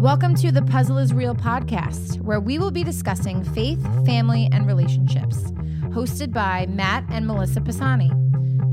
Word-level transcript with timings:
Welcome 0.00 0.34
to 0.36 0.50
the 0.50 0.62
Puzzle 0.62 0.96
is 0.96 1.12
Real 1.12 1.34
podcast, 1.34 2.22
where 2.22 2.40
we 2.40 2.58
will 2.58 2.70
be 2.70 2.82
discussing 2.82 3.44
faith, 3.44 3.82
family, 4.06 4.48
and 4.50 4.66
relationships. 4.66 5.36
Hosted 5.90 6.32
by 6.32 6.64
Matt 6.70 7.04
and 7.10 7.26
Melissa 7.26 7.60
Pisani. 7.60 8.10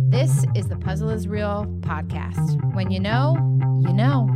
This 0.07 0.45
is 0.55 0.69
the 0.69 0.77
Puzzle 0.77 1.09
is 1.09 1.27
Real 1.27 1.65
podcast. 1.81 2.73
When 2.73 2.91
you 2.91 3.01
know, 3.01 3.35
you 3.85 3.91
know. 3.91 4.29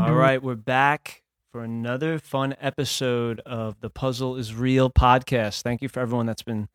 All 0.00 0.14
right, 0.14 0.40
we're 0.40 0.54
back 0.54 1.24
for 1.50 1.64
another 1.64 2.20
fun 2.20 2.54
episode 2.60 3.40
of 3.40 3.80
the 3.80 3.90
Puzzle 3.90 4.36
is 4.36 4.54
Real 4.54 4.90
podcast. 4.90 5.62
Thank 5.62 5.82
you 5.82 5.88
for 5.88 5.98
everyone 5.98 6.26
that's 6.26 6.44
been 6.44 6.68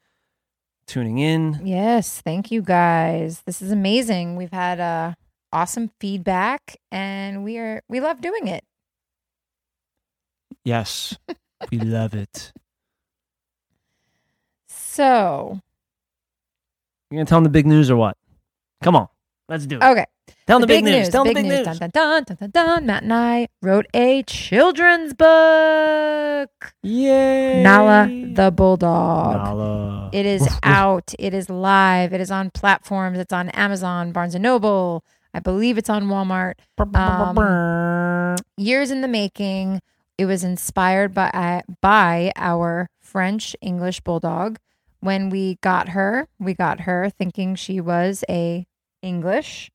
tuning 0.87 1.19
in. 1.19 1.61
Yes, 1.63 2.19
thank 2.19 2.51
you 2.51 2.61
guys. 2.61 3.43
This 3.45 3.61
is 3.61 3.71
amazing. 3.71 4.35
We've 4.35 4.51
had 4.51 4.81
uh, 4.81 5.13
awesome 5.55 5.89
feedback, 6.01 6.77
and 6.91 7.45
we 7.45 7.57
are 7.57 7.81
we 7.87 8.01
love 8.01 8.19
doing 8.19 8.47
it. 8.47 8.63
Yes, 10.65 11.17
we 11.71 11.79
love 11.79 12.13
it. 12.13 12.51
So, 14.67 15.61
You're 17.09 17.19
gonna 17.19 17.25
tell 17.25 17.37
them 17.37 17.45
the 17.45 17.49
big 17.49 17.65
news 17.65 17.89
or 17.89 17.95
what? 17.95 18.17
Come 18.83 18.95
on, 18.97 19.07
let's 19.47 19.65
do 19.65 19.77
it. 19.77 19.83
okay. 19.83 20.05
tell 20.45 20.59
them 20.59 20.67
the, 20.67 20.67
big, 20.67 20.83
news. 20.83 21.09
Tell 21.09 21.23
them 21.23 21.33
big 21.33 21.45
the 21.45 21.49
big 21.49 21.65
news. 21.65 21.79
Dun, 21.79 21.89
dun, 21.93 22.23
dun, 22.23 22.23
dun, 22.23 22.37
dun, 22.37 22.49
dun. 22.51 22.85
Matt 22.85 23.03
and 23.03 23.13
I 23.13 23.47
wrote 23.61 23.85
a 23.93 24.23
children's 24.23 25.13
book. 25.13 26.73
Yay! 26.83 27.63
Nala 27.63 28.07
the 28.07 28.51
Bulldog. 28.51 29.35
Nala. 29.37 30.09
It 30.11 30.25
is 30.25 30.47
out. 30.63 31.13
It 31.17 31.33
is 31.33 31.49
live. 31.49 32.13
It 32.13 32.19
is 32.19 32.29
on 32.29 32.51
platforms. 32.51 33.17
It's 33.17 33.33
on 33.33 33.49
Amazon, 33.49 34.11
Barnes 34.11 34.35
and 34.35 34.43
Noble. 34.43 35.05
I 35.35 35.39
believe 35.39 35.77
it's 35.77 35.89
on 35.89 36.05
Walmart. 36.05 36.53
Um, 36.79 38.37
years 38.57 38.89
in 38.89 39.01
the 39.01 39.07
making. 39.09 39.81
It 40.17 40.25
was 40.27 40.45
inspired 40.45 41.13
by 41.13 41.61
by 41.81 42.31
our 42.37 42.89
French 43.01 43.53
English 43.61 43.99
bulldog. 43.99 44.57
When 45.01 45.29
we 45.29 45.55
got 45.61 45.89
her, 45.89 46.29
we 46.39 46.53
got 46.53 46.81
her 46.81 47.09
thinking 47.09 47.55
she 47.55 47.81
was 47.81 48.23
a 48.29 48.65
English. 49.01 49.71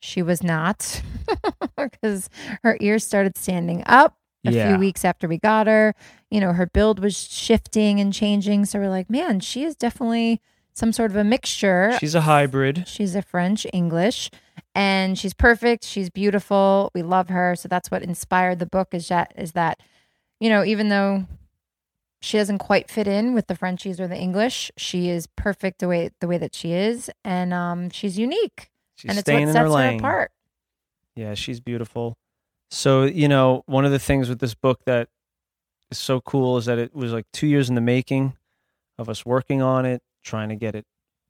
She 0.00 0.22
was 0.22 0.44
not 0.44 1.02
because 1.76 2.30
her 2.62 2.78
ears 2.80 3.04
started 3.04 3.36
standing 3.36 3.82
up 3.86 4.16
a 4.46 4.52
Yeah. 4.52 4.68
few 4.68 4.78
weeks 4.78 5.04
after 5.04 5.26
we 5.26 5.38
got 5.38 5.66
her. 5.66 5.92
You 6.30 6.40
know, 6.40 6.52
her 6.52 6.66
build 6.66 7.00
was 7.00 7.16
shifting 7.16 7.98
and 7.98 8.12
changing. 8.12 8.64
So 8.66 8.78
we're 8.78 8.88
like, 8.90 9.10
man, 9.10 9.40
she 9.40 9.64
is 9.64 9.74
definitely 9.74 10.40
some 10.72 10.92
sort 10.92 11.10
of 11.10 11.16
a 11.16 11.24
mixture. 11.24 11.96
She's 11.98 12.14
a 12.14 12.20
hybrid. 12.20 12.84
She's 12.86 13.16
a 13.16 13.22
French 13.22 13.66
English 13.72 14.30
and 14.74 15.18
she's 15.18 15.34
perfect. 15.34 15.84
She's 15.84 16.10
beautiful. 16.10 16.90
We 16.94 17.02
love 17.02 17.28
her. 17.28 17.54
So 17.56 17.68
that's 17.68 17.90
what 17.90 18.02
inspired 18.02 18.58
the 18.58 18.66
book 18.66 18.88
is 18.92 19.08
that 19.08 19.32
is 19.36 19.52
that, 19.52 19.80
you 20.40 20.48
know, 20.48 20.64
even 20.64 20.88
though 20.88 21.26
she 22.20 22.36
doesn't 22.36 22.58
quite 22.58 22.90
fit 22.90 23.06
in 23.06 23.34
with 23.34 23.46
the 23.46 23.54
Frenchies 23.54 24.00
or 24.00 24.08
the 24.08 24.16
English, 24.16 24.70
she 24.76 25.08
is 25.08 25.26
perfect 25.26 25.78
the 25.80 25.88
way 25.88 26.10
the 26.20 26.28
way 26.28 26.38
that 26.38 26.54
she 26.54 26.72
is. 26.72 27.10
And 27.24 27.52
um 27.52 27.90
she's 27.90 28.18
unique. 28.18 28.70
She's 28.96 29.10
and 29.10 29.18
it's 29.18 29.24
staying 29.26 29.46
what 29.46 29.52
sets 29.52 29.58
her 29.58 29.64
her 29.64 29.70
lane. 29.70 29.98
apart. 29.98 30.32
Yeah, 31.14 31.34
she's 31.34 31.60
beautiful. 31.60 32.16
So, 32.70 33.04
you 33.04 33.28
know, 33.28 33.62
one 33.66 33.84
of 33.84 33.92
the 33.92 33.98
things 33.98 34.28
with 34.28 34.40
this 34.40 34.54
book 34.54 34.80
that 34.86 35.08
is 35.90 35.98
so 35.98 36.20
cool 36.20 36.58
is 36.58 36.66
that 36.66 36.78
it 36.78 36.94
was 36.94 37.12
like 37.12 37.26
two 37.32 37.46
years 37.46 37.68
in 37.68 37.74
the 37.74 37.80
making 37.80 38.36
of 38.98 39.08
us 39.08 39.24
working 39.24 39.62
on 39.62 39.86
it, 39.86 40.02
trying 40.22 40.48
to 40.50 40.56
get 40.56 40.74
it 40.74 40.84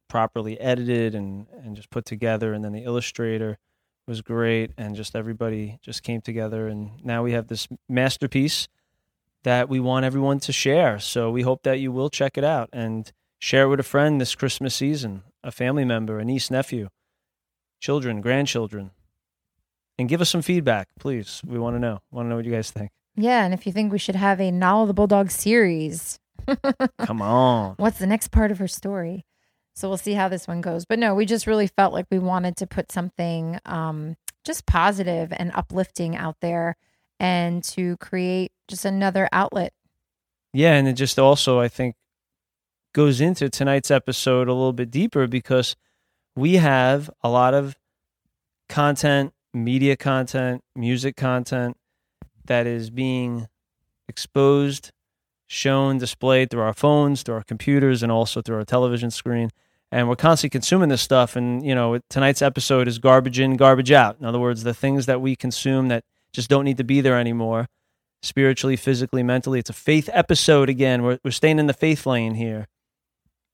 properly 0.08 0.58
edited 0.60 1.14
and, 1.14 1.46
and 1.62 1.76
just 1.76 1.90
put 1.90 2.04
together. 2.04 2.52
And 2.52 2.64
then 2.64 2.72
the 2.72 2.84
illustrator 2.84 3.58
was 4.06 4.22
great. 4.22 4.72
And 4.76 4.96
just 4.96 5.14
everybody 5.14 5.78
just 5.82 6.02
came 6.02 6.20
together. 6.20 6.68
And 6.68 7.04
now 7.04 7.22
we 7.22 7.32
have 7.32 7.48
this 7.48 7.68
masterpiece 7.88 8.68
that 9.44 9.68
we 9.68 9.80
want 9.80 10.04
everyone 10.04 10.40
to 10.40 10.52
share. 10.52 10.98
So 10.98 11.30
we 11.30 11.42
hope 11.42 11.62
that 11.62 11.78
you 11.78 11.92
will 11.92 12.10
check 12.10 12.36
it 12.36 12.44
out 12.44 12.68
and 12.72 13.10
share 13.38 13.64
it 13.64 13.68
with 13.68 13.80
a 13.80 13.84
friend 13.84 14.20
this 14.20 14.34
Christmas 14.34 14.74
season, 14.74 15.22
a 15.44 15.52
family 15.52 15.84
member, 15.84 16.18
a 16.18 16.24
niece, 16.24 16.50
nephew, 16.50 16.88
children, 17.80 18.20
grandchildren 18.20 18.90
and 19.98 20.08
give 20.08 20.20
us 20.20 20.30
some 20.30 20.42
feedback, 20.42 20.88
please. 20.98 21.42
We 21.44 21.58
want 21.58 21.74
to 21.76 21.80
know. 21.80 22.00
Want 22.10 22.26
to 22.26 22.30
know 22.30 22.36
what 22.36 22.44
you 22.44 22.52
guys 22.52 22.70
think. 22.70 22.92
Yeah, 23.16 23.44
and 23.44 23.52
if 23.52 23.66
you 23.66 23.72
think 23.72 23.90
we 23.92 23.98
should 23.98 24.14
have 24.14 24.40
a 24.40 24.50
Nala 24.50 24.86
the 24.86 24.94
Bulldog 24.94 25.30
series, 25.30 26.20
Come 27.00 27.20
on. 27.20 27.74
what's 27.78 27.98
the 27.98 28.06
next 28.06 28.28
part 28.28 28.52
of 28.52 28.58
her 28.58 28.68
story? 28.68 29.26
So 29.78 29.88
we'll 29.88 29.96
see 29.96 30.14
how 30.14 30.26
this 30.26 30.48
one 30.48 30.60
goes. 30.60 30.84
But 30.84 30.98
no, 30.98 31.14
we 31.14 31.24
just 31.24 31.46
really 31.46 31.68
felt 31.68 31.92
like 31.92 32.06
we 32.10 32.18
wanted 32.18 32.56
to 32.56 32.66
put 32.66 32.90
something 32.90 33.60
um, 33.64 34.16
just 34.44 34.66
positive 34.66 35.32
and 35.32 35.52
uplifting 35.54 36.16
out 36.16 36.34
there 36.40 36.76
and 37.20 37.62
to 37.62 37.96
create 37.98 38.50
just 38.66 38.84
another 38.84 39.28
outlet. 39.30 39.72
Yeah, 40.52 40.72
and 40.72 40.88
it 40.88 40.94
just 40.94 41.16
also 41.16 41.60
I 41.60 41.68
think 41.68 41.94
goes 42.92 43.20
into 43.20 43.48
tonight's 43.48 43.92
episode 43.92 44.48
a 44.48 44.52
little 44.52 44.72
bit 44.72 44.90
deeper 44.90 45.28
because 45.28 45.76
we 46.34 46.54
have 46.54 47.08
a 47.22 47.28
lot 47.28 47.54
of 47.54 47.76
content, 48.68 49.32
media 49.54 49.96
content, 49.96 50.64
music 50.74 51.14
content 51.14 51.76
that 52.46 52.66
is 52.66 52.90
being 52.90 53.46
exposed, 54.08 54.90
shown, 55.46 55.98
displayed 55.98 56.50
through 56.50 56.62
our 56.62 56.74
phones, 56.74 57.22
through 57.22 57.36
our 57.36 57.44
computers, 57.44 58.02
and 58.02 58.10
also 58.10 58.42
through 58.42 58.56
our 58.56 58.64
television 58.64 59.12
screen. 59.12 59.50
And 59.90 60.08
we're 60.08 60.16
constantly 60.16 60.50
consuming 60.50 60.90
this 60.90 61.00
stuff. 61.00 61.34
And, 61.36 61.64
you 61.64 61.74
know, 61.74 62.00
tonight's 62.10 62.42
episode 62.42 62.88
is 62.88 62.98
garbage 62.98 63.40
in, 63.40 63.56
garbage 63.56 63.90
out. 63.90 64.16
In 64.20 64.26
other 64.26 64.38
words, 64.38 64.62
the 64.62 64.74
things 64.74 65.06
that 65.06 65.20
we 65.20 65.34
consume 65.34 65.88
that 65.88 66.04
just 66.32 66.50
don't 66.50 66.64
need 66.64 66.76
to 66.76 66.84
be 66.84 67.00
there 67.00 67.18
anymore, 67.18 67.68
spiritually, 68.22 68.76
physically, 68.76 69.22
mentally. 69.22 69.58
It's 69.58 69.70
a 69.70 69.74
faith 69.74 70.10
episode 70.12 70.68
again. 70.68 71.02
We're, 71.02 71.18
we're 71.24 71.30
staying 71.30 71.58
in 71.58 71.66
the 71.66 71.72
faith 71.72 72.04
lane 72.04 72.34
here. 72.34 72.66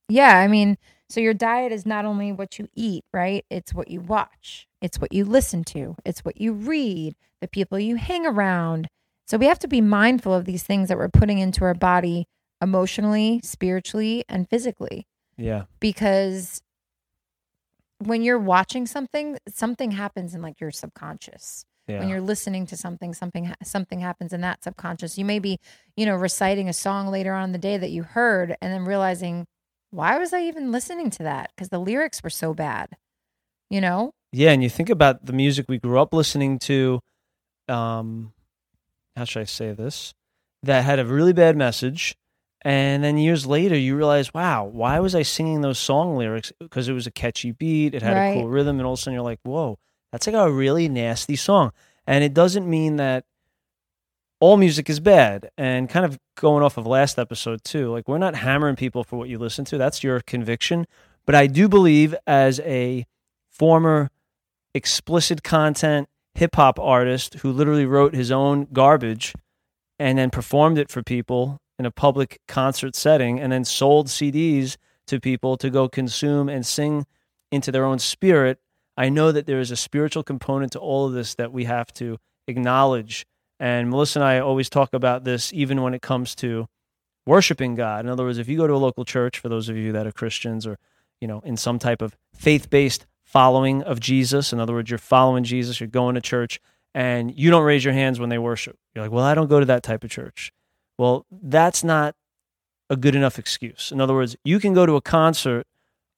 Yeah, 0.09 0.39
I 0.39 0.49
mean, 0.49 0.77
so 1.09 1.21
your 1.21 1.35
diet 1.35 1.73
is 1.73 1.87
not 1.87 2.05
only 2.05 2.33
what 2.33 2.59
you 2.59 2.69
eat, 2.75 3.05
right? 3.13 3.45
It's 3.49 3.73
what 3.73 3.89
you 3.89 4.01
watch, 4.01 4.67
it's 4.83 4.99
what 4.99 5.13
you 5.13 5.25
listen 5.25 5.65
to, 5.65 5.97
it's 6.05 6.25
what 6.25 6.41
you 6.41 6.53
read, 6.53 7.15
the 7.41 7.49
people 7.49 7.79
you 7.79 7.97
hang 7.97 8.27
around. 8.27 8.89
So 9.27 9.39
we 9.39 9.47
have 9.47 9.59
to 9.61 9.69
be 9.69 9.81
mindful 9.81 10.35
of 10.35 10.45
these 10.45 10.63
things 10.63 10.89
that 10.89 10.99
we're 10.99 11.09
putting 11.09 11.39
into 11.39 11.65
our 11.65 11.75
body 11.75 12.27
emotionally, 12.61 13.41
spiritually, 13.43 14.25
and 14.29 14.49
physically. 14.49 15.07
Yeah. 15.37 15.65
because 15.81 16.61
when 17.99 18.23
you're 18.23 18.39
watching 18.39 18.87
something 18.87 19.39
something 19.49 19.93
happens 19.93 20.35
in 20.35 20.43
like 20.43 20.61
your 20.61 20.71
subconscious 20.71 21.65
Yeah. 21.87 22.01
when 22.01 22.09
you're 22.09 22.21
listening 22.21 22.67
to 22.67 22.77
something 22.77 23.15
something 23.15 23.55
something 23.63 24.01
happens 24.01 24.33
in 24.33 24.41
that 24.43 24.63
subconscious 24.65 25.17
you 25.19 25.25
may 25.25 25.39
be 25.39 25.59
you 25.97 26.05
know 26.07 26.15
reciting 26.17 26.69
a 26.69 26.73
song 26.73 27.09
later 27.09 27.33
on 27.33 27.45
in 27.45 27.53
the 27.53 27.59
day 27.59 27.77
that 27.77 27.91
you 27.91 28.03
heard 28.03 28.57
and 28.61 28.73
then 28.73 28.85
realizing 28.85 29.47
why 29.91 30.19
was 30.19 30.33
i 30.33 30.43
even 30.43 30.73
listening 30.73 31.09
to 31.11 31.23
that 31.23 31.51
because 31.55 31.69
the 31.69 31.79
lyrics 31.79 32.23
were 32.23 32.31
so 32.31 32.53
bad 32.53 32.91
you 33.71 33.81
know 33.81 34.11
Yeah, 34.33 34.51
and 34.51 34.63
you 34.63 34.69
think 34.69 34.91
about 34.91 35.25
the 35.27 35.33
music 35.33 35.67
we 35.69 35.79
grew 35.79 35.99
up 36.01 36.13
listening 36.13 36.59
to. 36.61 36.99
Um, 37.69 38.33
how 39.17 39.25
should 39.25 39.41
I 39.43 39.45
say 39.45 39.73
this? 39.73 40.13
That 40.65 40.85
had 40.85 40.99
a 40.99 41.07
really 41.07 41.33
bad 41.33 41.57
message, 41.57 42.15
and 42.65 43.05
then 43.05 43.19
years 43.19 43.47
later, 43.47 43.77
you 43.77 43.95
realize, 43.97 44.33
wow, 44.33 44.65
why 44.65 44.99
was 45.01 45.15
I 45.15 45.23
singing 45.23 45.61
those 45.61 45.79
song 45.79 46.17
lyrics? 46.17 46.53
Because 46.59 46.89
it 46.89 46.93
was 46.95 47.07
a 47.07 47.11
catchy 47.11 47.53
beat, 47.53 47.95
it 47.95 48.03
had 48.03 48.17
Right. 48.17 48.29
a 48.29 48.33
cool 48.35 48.49
rhythm, 48.49 48.79
and 48.79 48.87
all 48.87 48.95
of 48.95 48.99
a 48.99 49.03
sudden, 49.03 49.15
you're 49.15 49.23
like, 49.23 49.41
whoa, 49.43 49.79
that's 50.13 50.27
like 50.27 50.35
a 50.37 50.51
really 50.51 50.89
nasty 50.89 51.37
song. 51.37 51.73
And 52.07 52.25
it 52.25 52.33
doesn't 52.35 52.69
mean 52.69 52.97
that 52.97 53.25
all 54.41 54.57
music 54.57 54.91
is 54.91 55.01
bad. 55.01 55.51
And 55.57 55.89
kind 55.89 56.05
of 56.05 56.19
going 56.37 56.63
off 56.63 56.77
of 56.77 56.87
last 56.87 57.19
episode 57.19 57.65
too, 57.65 57.91
like 57.91 58.09
we're 58.09 58.19
not 58.19 58.35
hammering 58.35 58.77
people 58.77 59.05
for 59.05 59.17
what 59.17 59.29
you 59.29 59.39
listen 59.39 59.65
to. 59.67 59.79
That's 59.79 60.03
your 60.03 60.21
conviction. 60.21 60.87
But 61.25 61.35
I 61.35 61.47
do 61.47 61.69
believe 61.69 62.15
as 62.27 62.61
a 62.61 63.07
former 63.51 64.11
explicit 64.75 65.43
content 65.43 66.09
hip 66.35 66.57
hop 66.57 66.79
artist 66.79 67.35
who 67.35 67.53
literally 67.53 67.87
wrote 67.87 68.13
his 68.15 68.31
own 68.31 68.67
garbage 68.73 69.33
and 69.99 70.19
then 70.19 70.31
performed 70.31 70.77
it 70.79 70.91
for 70.91 71.03
people 71.03 71.61
in 71.79 71.87
a 71.87 71.91
public 71.91 72.41
concert 72.47 72.95
setting 72.95 73.41
and 73.41 73.53
then 73.53 73.65
sold 73.65 74.09
CDs 74.09 74.77
to 75.07 75.21
people 75.21 75.57
to 75.57 75.71
go 75.71 75.89
consume 75.89 76.49
and 76.49 76.65
sing 76.65 77.07
into 77.51 77.71
their 77.73 77.85
own 77.85 77.99
spirit. 77.99 78.59
I 78.97 79.09
know 79.09 79.33
that 79.33 79.47
there 79.47 79.61
is 79.61 79.71
a 79.71 79.77
spiritual 79.77 80.23
component 80.23 80.73
to 80.73 80.79
all 80.79 81.07
of 81.07 81.13
this 81.13 81.35
that 81.35 81.53
we 81.53 81.65
have 81.65 81.93
to 81.95 82.19
acknowledge. 82.47 83.27
And 83.59 83.91
Melissa 83.91 84.21
and 84.21 84.27
I 84.27 84.39
always 84.39 84.71
talk 84.71 84.95
about 84.95 85.25
this 85.25 85.53
even 85.53 85.83
when 85.83 85.95
it 85.95 86.03
comes 86.03 86.35
to 86.37 86.69
worshiping 87.27 87.75
God. 87.75 88.05
In 88.05 88.11
other 88.11 88.25
words, 88.25 88.39
if 88.39 88.49
you 88.49 88.57
go 88.57 88.67
to 88.67 88.75
a 88.75 88.77
local 88.77 89.05
church, 89.05 89.39
for 89.39 89.49
those 89.49 89.69
of 89.69 89.77
you 89.77 89.93
that 89.93 90.07
are 90.07 90.13
Christians 90.13 90.67
or, 90.67 90.79
you 91.21 91.29
know, 91.29 91.41
in 91.45 91.57
some 91.57 91.79
type 91.79 92.03
of 92.03 92.17
faith 92.35 92.71
based 92.71 93.07
following 93.25 93.83
of 93.83 94.01
Jesus, 94.01 94.53
in 94.53 94.61
other 94.61 94.75
words, 94.75 94.91
you're 94.91 94.99
following 94.99 95.45
Jesus, 95.45 95.81
you're 95.81 95.89
going 95.89 96.15
to 96.15 96.21
church, 96.21 96.61
and 96.95 97.37
you 97.37 97.51
don't 97.51 97.65
raise 97.65 97.85
your 97.85 97.95
hands 97.95 98.21
when 98.21 98.29
they 98.29 98.39
worship. 98.39 98.77
You're 98.95 99.05
like, 99.05 99.13
well, 99.13 99.25
I 99.25 99.35
don't 99.35 99.49
go 99.49 99.61
to 99.61 99.67
that 99.67 99.83
type 99.83 100.05
of 100.05 100.11
church. 100.11 100.53
Well, 100.99 101.27
that's 101.31 101.83
not 101.83 102.15
a 102.91 102.97
good 102.97 103.15
enough 103.15 103.39
excuse. 103.39 103.91
In 103.93 104.01
other 104.01 104.15
words, 104.15 104.37
you 104.45 104.61
can 104.61 104.75
go 104.75 104.87
to 104.87 104.95
a 104.95 105.01
concert 105.01 105.67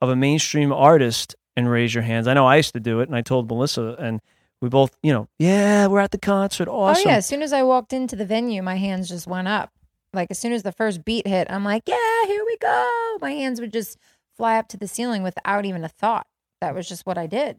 of 0.01 0.09
a 0.09 0.17
mainstream 0.17 0.73
artist 0.73 1.35
and 1.57 1.71
raise 1.71 1.95
your 1.95 2.03
hands. 2.03 2.27
I 2.27 2.35
know 2.35 2.47
I 2.47 2.57
used 2.57 2.75
to 2.75 2.81
do 2.81 3.01
it, 3.01 3.09
and 3.09 3.17
I 3.17 3.23
told 3.23 3.49
Melissa, 3.49 3.97
and 3.99 4.21
we 4.61 4.69
both, 4.69 4.97
you 5.03 5.13
know, 5.13 5.29
yeah, 5.39 5.87
we're 5.87 6.01
at 6.01 6.11
the 6.11 6.19
concert. 6.19 6.69
Awesome. 6.69 7.05
Oh 7.07 7.11
yeah, 7.11 7.17
as 7.17 7.27
soon 7.27 7.43
as 7.43 7.53
I 7.53 7.63
walked 7.63 7.93
into 7.93 8.17
the 8.17 8.27
venue, 8.27 8.63
my 8.63 8.77
hands 8.77 9.09
just 9.09 9.27
went 9.27 9.49
up. 9.49 9.71
Like 10.13 10.31
as 10.31 10.39
soon 10.39 10.53
as 10.53 10.63
the 10.63 10.73
first 10.73 11.05
beat 11.05 11.27
hit, 11.27 11.47
I'm 11.51 11.65
like, 11.65 11.85
yeah, 11.87 12.27
here 12.27 12.45
we 12.45 12.57
go. 12.59 13.19
My 13.21 13.33
hands 13.33 13.61
would 13.61 13.73
just 13.73 13.99
fly 14.37 14.59
up 14.59 14.69
to 14.69 14.77
the 14.77 14.89
ceiling 14.89 15.23
without 15.23 15.65
even 15.65 15.85
a 15.85 15.89
thought. 15.89 16.27
That 16.61 16.75
was 16.75 16.89
just 16.89 17.05
what 17.05 17.19
I 17.19 17.27
did. 17.27 17.59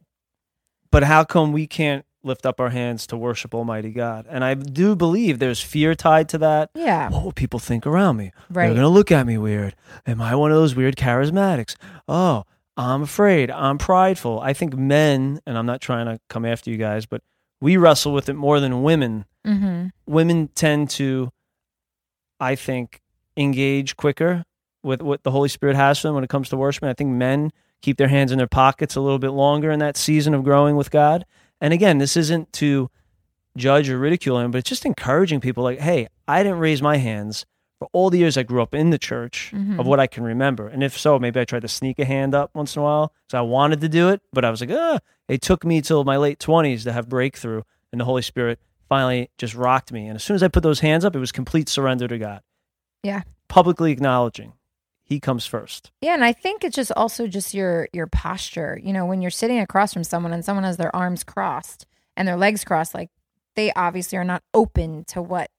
But 0.91 1.03
how 1.03 1.23
come 1.23 1.51
we 1.51 1.67
can't 1.67 2.05
lift 2.23 2.45
up 2.45 2.59
our 2.59 2.69
hands 2.69 3.07
to 3.07 3.17
worship 3.17 3.53
Almighty 3.53 3.91
God? 3.91 4.25
And 4.29 4.43
I 4.43 4.53
do 4.53 4.95
believe 4.95 5.39
there's 5.39 5.61
fear 5.61 5.95
tied 5.95 6.29
to 6.29 6.37
that. 6.39 6.69
Yeah. 6.75 7.09
What 7.09 7.23
will 7.23 7.31
people 7.31 7.59
think 7.59 7.85
around 7.85 8.17
me? 8.17 8.31
Right. 8.49 8.67
They're 8.67 8.75
gonna 8.75 8.89
look 8.89 9.11
at 9.11 9.25
me 9.25 9.37
weird. 9.37 9.75
Am 10.05 10.21
I 10.21 10.35
one 10.35 10.51
of 10.51 10.57
those 10.57 10.75
weird 10.75 10.95
charismatics? 10.95 11.75
Oh, 12.07 12.43
I'm 12.75 13.01
afraid. 13.01 13.49
I'm 13.49 13.77
prideful. 13.77 14.39
I 14.39 14.53
think 14.53 14.75
men, 14.75 15.39
and 15.45 15.57
I'm 15.57 15.65
not 15.65 15.81
trying 15.81 16.05
to 16.05 16.19
come 16.29 16.45
after 16.45 16.69
you 16.69 16.77
guys, 16.77 17.05
but 17.05 17.21
we 17.59 17.75
wrestle 17.75 18.13
with 18.13 18.29
it 18.29 18.35
more 18.35 18.59
than 18.59 18.83
women. 18.83 19.25
Mm-hmm. 19.45 19.87
Women 20.05 20.49
tend 20.49 20.91
to, 20.91 21.31
I 22.39 22.55
think, 22.55 23.01
engage 23.35 23.95
quicker 23.95 24.43
with 24.83 25.01
what 25.01 25.23
the 25.23 25.31
Holy 25.31 25.49
Spirit 25.49 25.75
has 25.75 25.99
for 25.99 26.07
them 26.07 26.15
when 26.15 26.23
it 26.23 26.29
comes 26.29 26.49
to 26.49 26.57
worship. 26.57 26.83
And 26.83 26.89
I 26.89 26.93
think 26.93 27.09
men 27.09 27.51
keep 27.81 27.97
their 27.97 28.07
hands 28.07 28.31
in 28.31 28.37
their 28.37 28.47
pockets 28.47 28.95
a 28.95 29.01
little 29.01 29.19
bit 29.19 29.31
longer 29.31 29.71
in 29.71 29.79
that 29.79 29.97
season 29.97 30.33
of 30.33 30.43
growing 30.43 30.75
with 30.75 30.91
God. 30.91 31.25
And 31.62 31.74
again, 31.74 31.98
this 31.98 32.15
isn't 32.18 32.54
to 32.54 32.89
judge 33.57 33.89
or 33.89 33.98
ridicule 33.98 34.39
him, 34.39 34.51
but 34.51 34.59
it's 34.59 34.69
just 34.69 34.86
encouraging 34.86 35.39
people 35.39 35.63
like, 35.63 35.80
hey, 35.80 36.07
I 36.27 36.44
didn't 36.44 36.59
raise 36.59 36.81
my 36.81 36.98
hands 36.98 37.45
for 37.80 37.88
all 37.92 38.09
the 38.09 38.18
years 38.19 38.38
I 38.38 38.44
grew 38.44 38.62
up 38.62 38.74
in 38.74 38.89
the 38.92 38.98
church 38.98 39.51
Mhm. 39.54 39.80
of 39.80 39.86
what 39.88 40.00
I 40.00 40.07
can 40.07 40.24
remember. 40.24 40.68
And 40.68 40.83
if 40.83 40.98
so, 40.98 41.18
maybe 41.19 41.39
I 41.39 41.45
tried 41.45 41.62
to 41.62 41.68
sneak 41.68 42.00
a 42.00 42.06
hand 42.06 42.33
up 42.36 42.51
once 42.56 42.75
in 42.75 42.81
a 42.81 42.83
while. 42.83 43.13
So 43.30 43.38
I 43.38 43.42
wanted 43.42 43.81
to 43.81 43.89
do 43.89 44.09
it, 44.09 44.21
but 44.33 44.44
I 44.45 44.50
was 44.51 44.62
like, 44.62 44.71
ah, 44.71 45.00
it 45.27 45.42
took 45.42 45.63
me 45.65 45.81
till 45.81 46.04
my 46.04 46.18
late 46.18 46.39
20s 46.39 46.83
to 46.86 46.94
have 46.94 47.07
breakthrough. 47.09 47.62
And 47.92 48.01
the 48.01 48.06
Holy 48.06 48.21
Spirit 48.24 48.59
finally 48.89 49.30
just 49.38 49.54
rocked 49.56 49.92
me. 49.92 50.07
And 50.07 50.15
as 50.15 50.24
soon 50.24 50.36
as 50.36 50.44
I 50.44 50.48
put 50.48 50.63
those 50.63 50.80
hands 50.81 51.06
up, 51.06 51.15
it 51.15 51.19
was 51.19 51.31
complete 51.31 51.69
surrender 51.69 52.07
to 52.07 52.18
God. 52.18 52.42
Yeah. 53.04 53.21
Publicly 53.48 53.92
acknowledging 53.92 54.54
He 55.07 55.21
comes 55.21 55.45
first. 55.45 55.92
Yeah, 56.01 56.13
and 56.15 56.24
I 56.24 56.33
think 56.33 56.65
it's 56.65 56.75
just 56.75 56.92
also 56.92 57.27
just 57.27 57.54
your 57.54 57.88
your 57.94 58.07
posture. 58.07 58.77
You 58.83 58.92
know, 58.92 59.06
when 59.06 59.21
you're 59.21 59.31
sitting 59.31 59.59
across 59.59 59.94
from 59.94 60.04
someone 60.04 60.33
and 60.33 60.44
someone 60.44 60.65
has 60.65 60.75
their 60.75 60.94
arms 60.94 61.24
crossed 61.24 61.86
and 62.18 62.27
their 62.27 62.36
legs 62.36 62.65
crossed, 62.65 62.94
like 62.94 63.09
they 63.56 63.71
obviously 63.74 64.18
are 64.18 64.25
not 64.25 64.44
open 64.54 65.06
to 65.06 65.21
what 65.21 65.50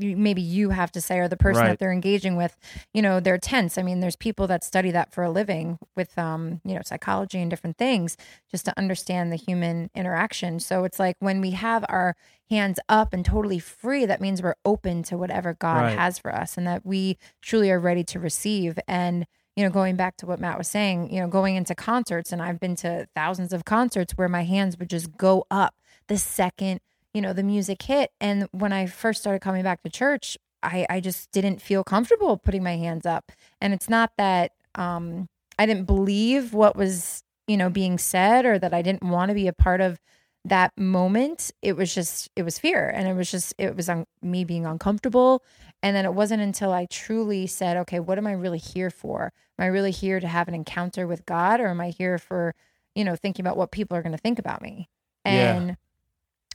maybe 0.00 0.42
you 0.42 0.70
have 0.70 0.90
to 0.92 1.00
say 1.00 1.18
or 1.18 1.28
the 1.28 1.36
person 1.36 1.62
Right. 1.62 1.68
that 1.70 1.78
they're 1.78 1.92
engaging 1.92 2.36
with. 2.36 2.56
You 2.92 3.02
know, 3.02 3.20
they're 3.20 3.38
tense. 3.38 3.78
I 3.78 3.82
mean, 3.82 4.00
there's 4.00 4.16
people 4.16 4.46
that 4.48 4.64
study 4.64 4.90
that 4.90 5.12
for 5.12 5.22
a 5.24 5.30
living 5.30 5.78
with 5.96 6.18
um, 6.18 6.60
you 6.64 6.74
know, 6.74 6.80
psychology 6.84 7.38
and 7.40 7.50
different 7.50 7.76
things 7.76 8.16
just 8.50 8.64
to 8.64 8.78
understand 8.78 9.30
the 9.32 9.36
human 9.36 9.90
interaction. 9.94 10.60
So 10.60 10.84
it's 10.84 10.98
like 10.98 11.16
when 11.20 11.40
we 11.40 11.52
have 11.52 11.84
our 11.88 12.16
hands 12.50 12.80
up 12.88 13.12
and 13.12 13.24
totally 13.24 13.58
free, 13.60 14.04
that 14.06 14.20
means 14.20 14.42
we're 14.42 14.56
open 14.64 15.02
to 15.04 15.16
whatever 15.16 15.54
God 15.54 15.82
Right. 15.82 15.98
has 15.98 16.18
for 16.18 16.34
us 16.34 16.56
and 16.56 16.66
that 16.66 16.84
we 16.84 17.16
truly 17.40 17.70
are 17.70 17.78
ready 17.78 18.02
to 18.04 18.18
receive. 18.18 18.78
And, 18.88 19.26
you 19.56 19.64
know, 19.64 19.70
going 19.70 19.94
back 19.96 20.16
to 20.18 20.26
what 20.26 20.40
Matt 20.40 20.58
was 20.58 20.68
saying, 20.68 21.12
you 21.12 21.20
know, 21.20 21.28
going 21.28 21.54
into 21.56 21.74
concerts, 21.74 22.32
and 22.32 22.40
I've 22.42 22.58
been 22.58 22.74
to 22.76 23.06
thousands 23.14 23.52
of 23.52 23.64
concerts 23.64 24.14
where 24.16 24.28
my 24.28 24.42
hands 24.42 24.78
would 24.78 24.90
just 24.90 25.16
go 25.16 25.44
up 25.50 25.74
the 26.08 26.18
second, 26.18 26.80
you 27.14 27.20
know, 27.20 27.32
the 27.32 27.42
music 27.42 27.82
hit. 27.82 28.10
And 28.20 28.48
when 28.52 28.72
I 28.72 28.86
first 28.86 29.20
started 29.20 29.40
coming 29.40 29.62
back 29.62 29.82
to 29.82 29.90
church, 29.90 30.38
I, 30.62 30.86
I 30.90 31.00
just 31.00 31.30
didn't 31.32 31.60
feel 31.60 31.82
comfortable 31.82 32.36
putting 32.36 32.62
my 32.62 32.76
hands 32.76 33.06
up. 33.06 33.32
And 33.60 33.72
it's 33.72 33.88
not 33.88 34.12
that 34.18 34.52
um, 34.74 35.28
I 35.58 35.66
didn't 35.66 35.86
believe 35.86 36.52
what 36.52 36.76
was, 36.76 37.22
you 37.46 37.56
know, 37.56 37.70
being 37.70 37.98
said 37.98 38.44
or 38.44 38.58
that 38.58 38.74
I 38.74 38.82
didn't 38.82 39.02
want 39.02 39.30
to 39.30 39.34
be 39.34 39.48
a 39.48 39.52
part 39.52 39.80
of 39.80 39.98
that 40.44 40.72
moment. 40.78 41.50
It 41.62 41.76
was 41.76 41.94
just, 41.94 42.30
it 42.36 42.42
was 42.42 42.58
fear. 42.58 42.88
And 42.88 43.08
it 43.08 43.14
was 43.14 43.30
just, 43.30 43.54
it 43.58 43.76
was 43.76 43.88
on 43.88 44.06
me 44.22 44.44
being 44.44 44.66
uncomfortable. 44.66 45.42
And 45.82 45.96
then 45.96 46.04
it 46.04 46.14
wasn't 46.14 46.42
until 46.42 46.72
I 46.72 46.86
truly 46.86 47.46
said, 47.46 47.76
okay, 47.78 48.00
what 48.00 48.18
am 48.18 48.26
I 48.26 48.32
really 48.32 48.58
here 48.58 48.90
for? 48.90 49.32
Am 49.58 49.64
I 49.64 49.66
really 49.68 49.90
here 49.90 50.20
to 50.20 50.28
have 50.28 50.48
an 50.48 50.54
encounter 50.54 51.06
with 51.06 51.26
God 51.26 51.60
or 51.60 51.68
am 51.68 51.80
I 51.80 51.90
here 51.90 52.18
for, 52.18 52.54
you 52.94 53.04
know, 53.04 53.16
thinking 53.16 53.44
about 53.44 53.56
what 53.56 53.70
people 53.70 53.96
are 53.96 54.02
going 54.02 54.12
to 54.12 54.18
think 54.18 54.38
about 54.38 54.62
me? 54.62 54.88
Yeah. 55.24 55.62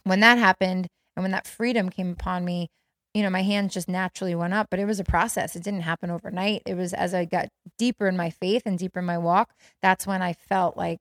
And 0.06 0.10
when 0.12 0.20
that 0.22 0.38
happened 0.38 0.88
and 1.16 1.24
when 1.24 1.32
that 1.32 1.48
freedom 1.48 1.90
came 1.90 2.12
upon 2.12 2.46
me, 2.46 2.70
you 3.14 3.24
know, 3.24 3.30
my 3.30 3.44
hands 3.44 3.74
just 3.74 3.88
naturally 3.88 4.36
went 4.36 4.54
up, 4.54 4.68
but 4.70 4.80
it 4.80 4.86
was 4.86 5.00
a 5.00 5.04
process. 5.04 5.56
It 5.56 5.64
didn't 5.64 5.82
happen 5.82 6.10
overnight. 6.10 6.62
It 6.66 6.76
was 6.76 6.94
as 6.94 7.14
I 7.14 7.26
got 7.26 7.48
deeper 7.80 8.08
in 8.08 8.18
my 8.18 8.30
faith 8.30 8.64
and 8.66 8.78
deeper 8.78 9.00
in 9.00 9.06
my 9.06 9.18
walk, 9.18 9.52
that's 9.82 10.06
when 10.06 10.22
I 10.22 10.34
felt 10.34 10.76
like, 10.76 11.00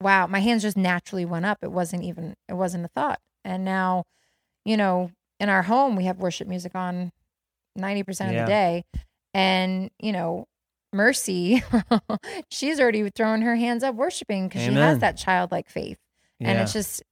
wow, 0.00 0.26
my 0.26 0.40
hands 0.40 0.62
just 0.62 0.76
naturally 0.76 1.26
went 1.26 1.44
up. 1.44 1.58
It 1.62 1.70
wasn't 1.70 2.02
even, 2.04 2.34
it 2.48 2.54
wasn't 2.54 2.86
a 2.86 2.88
thought. 2.88 3.20
And 3.44 3.64
now, 3.64 4.04
you 4.64 4.76
know, 4.76 5.10
in 5.38 5.48
our 5.50 5.62
home, 5.62 5.96
we 5.96 6.04
have 6.04 6.18
worship 6.18 6.48
music 6.48 6.74
on 6.74 7.12
90% 7.78 8.08
of 8.30 8.34
Yeah. 8.34 8.44
the 8.44 8.50
day. 8.50 8.84
And, 9.34 9.90
you 10.00 10.12
know, 10.12 10.46
Mercy, 10.94 11.62
she's 12.50 12.80
already 12.80 13.08
throwing 13.10 13.42
her 13.42 13.56
hands 13.56 13.82
up 13.84 13.94
worshiping 13.94 14.48
because 14.48 14.62
she 14.62 14.72
has 14.72 14.98
that 15.00 15.18
childlike 15.18 15.68
faith. 15.68 15.98
And 16.40 16.56
Yeah. 16.56 16.62
it's 16.62 16.72
just, 16.72 17.02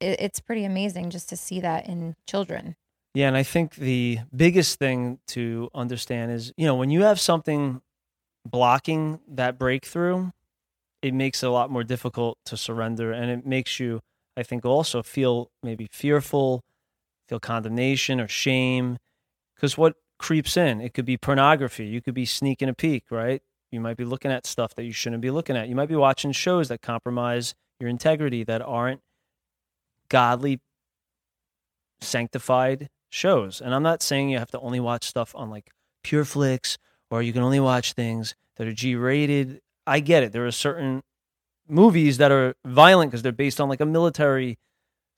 it, 0.00 0.20
it's 0.20 0.40
pretty 0.40 0.64
amazing 0.64 1.10
just 1.10 1.28
to 1.30 1.36
see 1.36 1.60
that 1.60 1.88
in 1.88 2.16
children. 2.26 2.76
Yeah, 3.14 3.28
and 3.28 3.36
I 3.36 3.42
think 3.42 3.76
the 3.76 4.18
biggest 4.34 4.78
thing 4.78 5.20
to 5.28 5.70
understand 5.74 6.32
is, 6.32 6.52
you 6.56 6.66
know, 6.66 6.74
when 6.74 6.90
you 6.90 7.02
have 7.02 7.18
something 7.18 7.80
blocking 8.44 9.20
that 9.28 9.58
breakthrough, 9.58 10.30
it 11.02 11.14
makes 11.14 11.42
it 11.42 11.46
a 11.46 11.50
lot 11.50 11.70
more 11.70 11.84
difficult 11.84 12.38
to 12.46 12.56
surrender 12.56 13.12
and 13.12 13.30
it 13.30 13.46
makes 13.46 13.80
you 13.80 14.00
I 14.38 14.42
think 14.42 14.66
also 14.66 15.02
feel 15.02 15.50
maybe 15.62 15.88
fearful, 15.90 16.60
feel 17.26 17.40
condemnation 17.40 18.20
or 18.20 18.28
shame 18.28 18.98
cuz 19.58 19.78
what 19.78 19.94
creeps 20.18 20.56
in, 20.56 20.80
it 20.80 20.92
could 20.92 21.06
be 21.06 21.16
pornography, 21.16 21.86
you 21.86 22.02
could 22.02 22.14
be 22.14 22.26
sneaking 22.26 22.68
a 22.68 22.74
peek, 22.74 23.04
right? 23.10 23.42
You 23.72 23.80
might 23.80 23.96
be 23.96 24.04
looking 24.04 24.30
at 24.30 24.46
stuff 24.46 24.74
that 24.74 24.84
you 24.84 24.92
shouldn't 24.92 25.22
be 25.22 25.30
looking 25.30 25.56
at. 25.56 25.68
You 25.68 25.74
might 25.74 25.88
be 25.88 25.96
watching 25.96 26.32
shows 26.32 26.68
that 26.68 26.82
compromise 26.82 27.54
your 27.80 27.88
integrity 27.88 28.44
that 28.44 28.62
aren't 28.62 29.00
godly 30.08 30.60
sanctified 32.00 32.88
shows. 33.08 33.60
And 33.60 33.74
I'm 33.74 33.82
not 33.82 34.02
saying 34.02 34.30
you 34.30 34.38
have 34.38 34.50
to 34.50 34.60
only 34.60 34.80
watch 34.80 35.04
stuff 35.04 35.34
on 35.34 35.50
like 35.50 35.70
Pure 36.02 36.26
Flix 36.26 36.78
or 37.10 37.22
you 37.22 37.32
can 37.32 37.42
only 37.42 37.60
watch 37.60 37.92
things 37.92 38.34
that 38.56 38.66
are 38.66 38.72
G 38.72 38.94
rated. 38.94 39.60
I 39.86 40.00
get 40.00 40.22
it. 40.22 40.32
There 40.32 40.46
are 40.46 40.52
certain 40.52 41.02
movies 41.68 42.18
that 42.18 42.32
are 42.32 42.54
violent 42.64 43.10
because 43.10 43.22
they're 43.22 43.32
based 43.32 43.60
on 43.60 43.68
like 43.68 43.80
a 43.80 43.86
military 43.86 44.58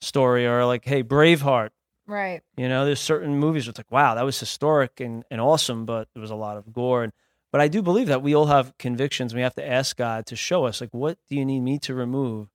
story 0.01 0.47
or 0.47 0.65
like, 0.65 0.85
hey, 0.85 1.03
Braveheart. 1.03 1.69
Right. 2.07 2.41
You 2.57 2.67
know, 2.69 2.85
there's 2.85 2.99
certain 2.99 3.37
movies 3.37 3.65
where 3.65 3.71
it's 3.71 3.79
like, 3.79 3.91
wow, 3.91 4.15
that 4.15 4.25
was 4.25 4.39
historic 4.39 4.99
and, 4.99 5.23
and 5.29 5.39
awesome, 5.39 5.85
but 5.85 6.07
there 6.13 6.21
was 6.21 6.31
a 6.31 6.35
lot 6.35 6.57
of 6.57 6.73
gore. 6.73 7.03
And, 7.03 7.13
but 7.51 7.61
I 7.61 7.67
do 7.67 7.81
believe 7.81 8.07
that 8.07 8.23
we 8.23 8.35
all 8.35 8.47
have 8.47 8.77
convictions. 8.79 9.35
We 9.35 9.41
have 9.41 9.55
to 9.55 9.67
ask 9.67 9.95
God 9.95 10.25
to 10.27 10.35
show 10.35 10.65
us, 10.65 10.81
like, 10.81 10.93
what 10.93 11.17
do 11.29 11.35
you 11.35 11.45
need 11.45 11.61
me 11.61 11.77
to 11.79 11.93
remove 11.93 12.47